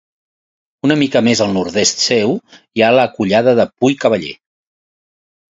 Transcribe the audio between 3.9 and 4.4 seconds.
Cavaller.